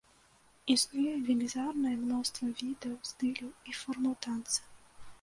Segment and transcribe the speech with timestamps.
[0.75, 4.61] Існуе велізарнае мноства відаў, стыляў і формаў танца.